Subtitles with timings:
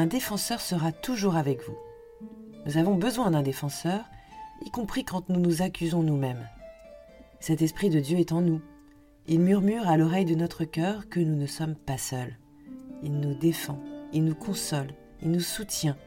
[0.00, 1.76] un défenseur sera toujours avec vous.
[2.64, 4.02] Nous avons besoin d'un défenseur,
[4.64, 6.48] y compris quand nous nous accusons nous-mêmes.
[7.38, 8.62] Cet Esprit de Dieu est en nous.
[9.26, 12.38] Il murmure à l'oreille de notre cœur que nous ne sommes pas seuls.
[13.02, 13.78] Il nous défend,
[14.14, 15.98] il nous console, il nous soutient.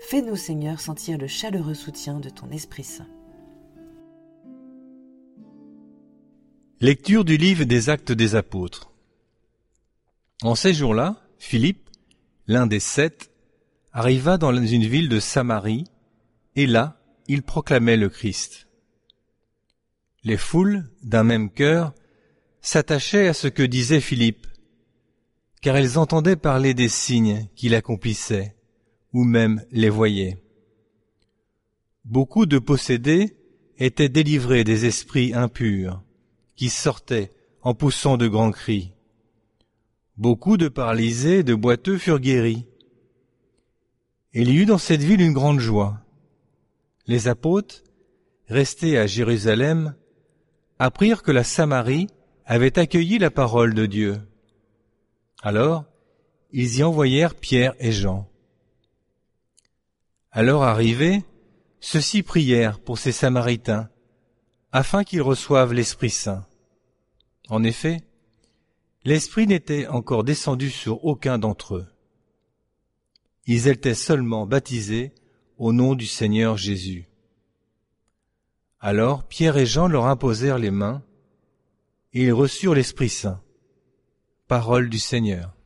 [0.00, 3.08] Fais-nous, Seigneur, sentir le chaleureux soutien de ton Esprit Saint.
[6.80, 8.92] Lecture du livre des Actes des Apôtres.
[10.42, 11.87] En ces jours-là, Philippe,
[12.48, 13.30] l'un des sept,
[13.92, 15.84] arriva dans une ville de Samarie,
[16.56, 18.68] et là, il proclamait le Christ.
[20.24, 21.94] Les foules, d'un même cœur,
[22.60, 24.46] s'attachaient à ce que disait Philippe,
[25.60, 28.56] car elles entendaient parler des signes qu'il accomplissait,
[29.12, 30.42] ou même les voyaient.
[32.04, 33.36] Beaucoup de possédés
[33.76, 36.02] étaient délivrés des esprits impurs,
[36.56, 37.30] qui sortaient
[37.62, 38.92] en poussant de grands cris.
[40.18, 42.66] Beaucoup de paralysés, de boiteux furent guéris.
[44.32, 46.00] Il y eut dans cette ville une grande joie.
[47.06, 47.84] Les apôtres,
[48.48, 49.94] restés à Jérusalem,
[50.80, 52.08] apprirent que la Samarie
[52.44, 54.20] avait accueilli la parole de Dieu.
[55.40, 55.84] Alors,
[56.50, 58.28] ils y envoyèrent Pierre et Jean.
[60.32, 61.22] Alors arrivés,
[61.78, 63.88] ceux-ci prièrent pour ces Samaritains,
[64.72, 66.44] afin qu'ils reçoivent l'Esprit Saint.
[67.48, 68.07] En effet,
[69.08, 71.86] l'Esprit n'était encore descendu sur aucun d'entre eux.
[73.46, 75.14] Ils étaient seulement baptisés
[75.56, 77.08] au nom du Seigneur Jésus.
[78.80, 81.02] Alors Pierre et Jean leur imposèrent les mains,
[82.12, 83.40] et ils reçurent l'Esprit Saint.
[84.46, 85.56] Parole du Seigneur.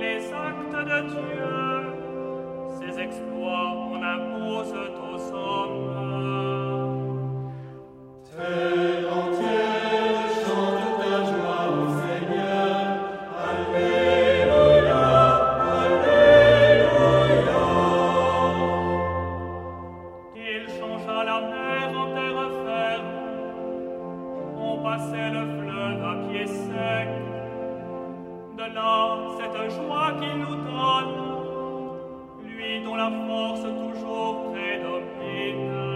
[0.00, 1.60] les actes de Dieu,
[2.78, 4.72] ses exploits on impose
[5.08, 5.90] aux hommes.
[8.24, 12.80] Terre entière chante ta joie au Seigneur,
[13.50, 15.06] Alléluia,
[15.82, 17.62] Alléluia.
[20.32, 23.12] Qu'il changea la mer en terre ferme,
[24.56, 27.10] on passait le fleuve à pied sec
[29.38, 31.14] cette joie qu'il nous donne,
[32.44, 35.89] lui dont la force toujours prédomine.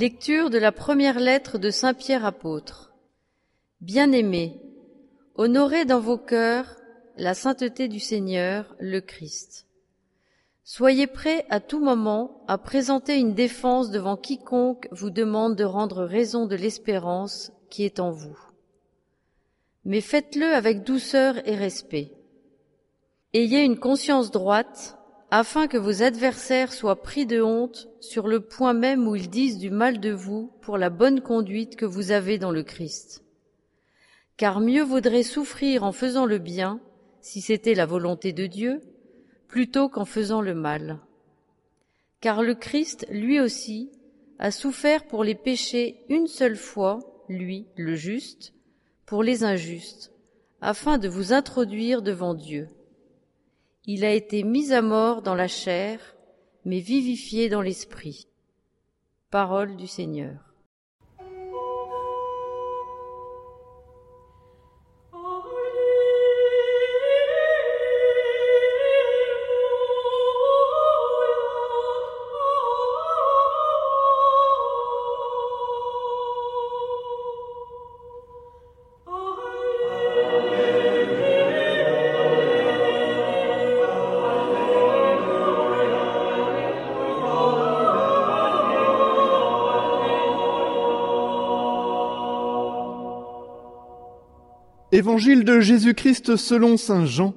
[0.00, 2.94] Lecture de la première lettre de Saint Pierre apôtre.
[3.82, 4.58] Bien-aimés,
[5.34, 6.74] honorez dans vos cœurs
[7.18, 9.66] la sainteté du Seigneur, le Christ.
[10.64, 16.02] Soyez prêts à tout moment à présenter une défense devant quiconque vous demande de rendre
[16.04, 18.38] raison de l'espérance qui est en vous.
[19.84, 22.10] Mais faites-le avec douceur et respect.
[23.34, 24.96] Ayez une conscience droite
[25.30, 29.58] afin que vos adversaires soient pris de honte sur le point même où ils disent
[29.58, 33.24] du mal de vous pour la bonne conduite que vous avez dans le Christ.
[34.36, 36.80] Car mieux vaudrait souffrir en faisant le bien,
[37.20, 38.80] si c'était la volonté de Dieu,
[39.46, 40.98] plutôt qu'en faisant le mal.
[42.20, 43.90] Car le Christ, lui aussi,
[44.38, 46.98] a souffert pour les péchés une seule fois,
[47.28, 48.52] lui, le juste,
[49.06, 50.12] pour les injustes,
[50.60, 52.68] afin de vous introduire devant Dieu.
[53.92, 55.98] Il a été mis à mort dans la chair,
[56.64, 58.28] mais vivifié dans l'esprit.
[59.32, 60.49] Parole du Seigneur.
[95.00, 97.34] Évangile de Jésus-Christ selon Saint Jean.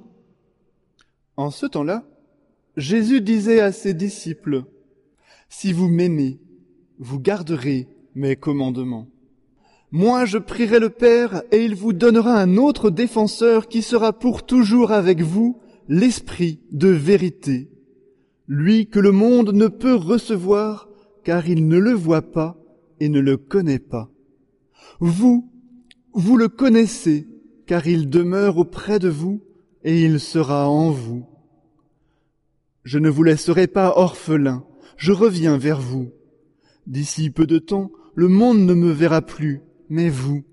[1.37, 2.03] En ce temps-là,
[2.75, 4.65] Jésus disait à ses disciples,
[5.47, 6.41] Si vous m'aimez,
[6.99, 9.07] vous garderez mes commandements.
[9.93, 14.45] Moi je prierai le Père, et il vous donnera un autre défenseur qui sera pour
[14.45, 17.69] toujours avec vous, l'Esprit de vérité,
[18.45, 20.89] lui que le monde ne peut recevoir,
[21.23, 22.57] car il ne le voit pas
[22.99, 24.11] et ne le connaît pas.
[24.99, 25.49] Vous,
[26.11, 27.29] vous le connaissez,
[27.73, 29.41] car il demeure auprès de vous
[29.83, 31.25] et il sera en vous.
[32.83, 34.63] Je ne vous laisserai pas orphelin,
[34.95, 36.11] je reviens vers vous.
[36.85, 40.43] D'ici peu de temps, le monde ne me verra plus, mais vous,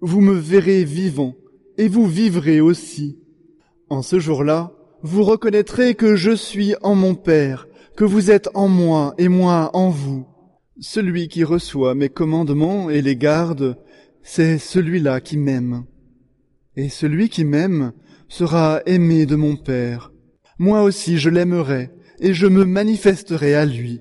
[0.00, 1.34] vous me verrez vivant,
[1.76, 3.18] et vous vivrez aussi.
[3.90, 4.72] En ce jour-là,
[5.02, 9.68] vous reconnaîtrez que je suis en mon Père, que vous êtes en moi et moi
[9.74, 10.26] en vous.
[10.80, 13.76] Celui qui reçoit mes commandements et les garde,
[14.22, 15.84] c'est celui-là qui m'aime.
[16.76, 17.92] Et celui qui m'aime
[18.28, 20.12] sera aimé de mon Père.
[20.58, 21.90] Moi aussi je l'aimerai,
[22.20, 24.00] et je me manifesterai à lui.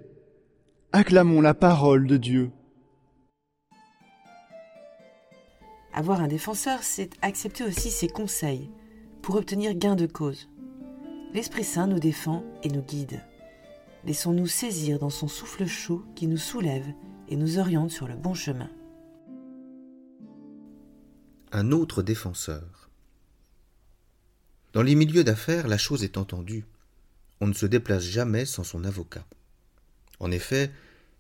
[0.92, 2.51] Acclamons la parole de Dieu.
[5.94, 8.69] Avoir un défenseur, c'est accepter aussi ses conseils
[9.21, 10.50] pour obtenir gain de cause.
[11.33, 13.21] L'Esprit Saint nous défend et nous guide.
[14.06, 16.88] Laissons-nous saisir dans son souffle chaud qui nous soulève
[17.27, 18.69] et nous oriente sur le bon chemin
[21.51, 22.89] un autre défenseur.
[24.73, 26.65] Dans les milieux d'affaires, la chose est entendue.
[27.41, 29.25] On ne se déplace jamais sans son avocat.
[30.19, 30.71] En effet,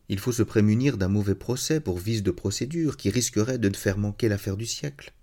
[0.07, 3.75] il faut se prémunir d'un mauvais procès pour vice de procédure qui risquerait de ne
[3.75, 5.13] faire manquer l'affaire du siècle.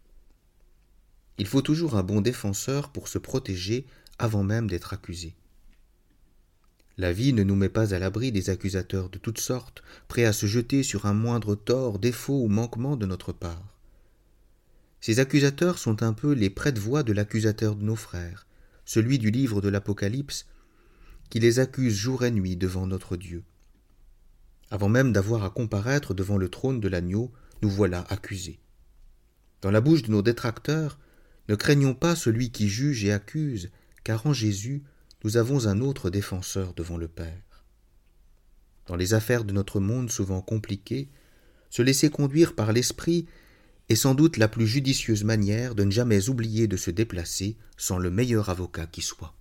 [1.39, 3.87] Il faut toujours un bon défenseur pour se protéger
[4.19, 5.35] avant même d'être accusé.
[6.99, 10.33] La vie ne nous met pas à l'abri des accusateurs de toutes sortes, prêts à
[10.33, 13.76] se jeter sur un moindre tort, défaut ou manquement de notre part.
[15.07, 18.45] Ces accusateurs sont un peu les prête-voix de l'accusateur de nos frères,
[18.85, 20.47] celui du livre de l'Apocalypse,
[21.31, 23.45] qui les accuse jour et nuit devant notre Dieu.
[24.69, 27.31] Avant même d'avoir à comparaître devant le trône de l'agneau,
[27.63, 28.59] nous voilà accusés.
[29.63, 30.99] Dans la bouche de nos détracteurs,
[31.49, 33.71] ne craignons pas celui qui juge et accuse,
[34.03, 34.83] car en Jésus,
[35.23, 37.65] nous avons un autre défenseur devant le Père.
[38.89, 41.09] Dans les affaires de notre monde souvent compliquées,
[41.71, 43.27] se laisser conduire par l'Esprit
[43.89, 47.99] est sans doute la plus judicieuse manière de ne jamais oublier de se déplacer sans
[47.99, 49.35] le meilleur avocat qui soit.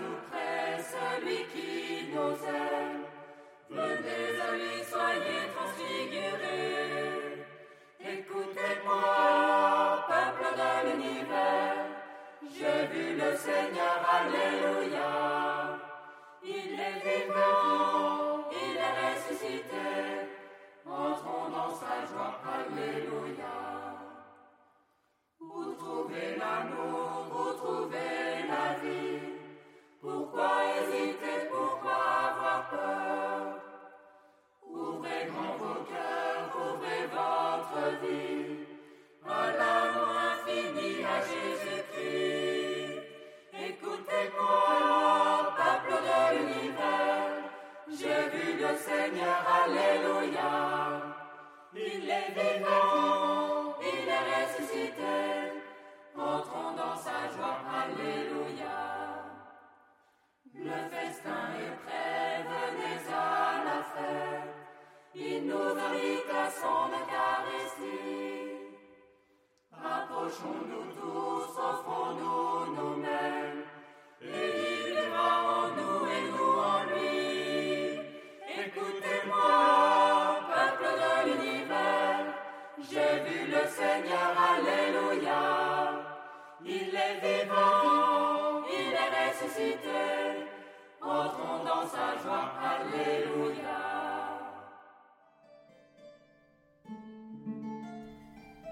[0.00, 2.59] Tout près, celui qui nous aime.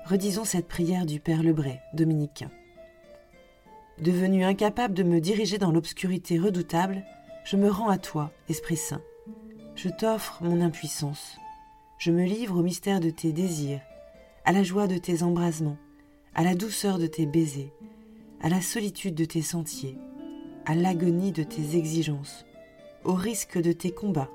[0.08, 2.50] Redisons cette prière du Père Lebray, dominicain.
[4.00, 7.04] Devenu incapable de me diriger dans l'obscurité redoutable,
[7.44, 9.02] je me rends à toi, Esprit Saint.
[9.74, 11.36] Je t'offre mon impuissance.
[11.98, 13.82] Je me livre au mystère de tes désirs,
[14.46, 15.76] à la joie de tes embrasements,
[16.34, 17.74] à la douceur de tes baisers,
[18.40, 19.98] à la solitude de tes sentiers,
[20.64, 22.46] à l'agonie de tes exigences,
[23.04, 24.30] au risque de tes combats,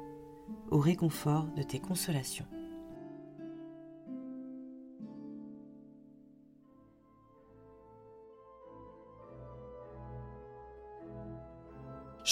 [0.70, 2.46] au réconfort de tes consolations.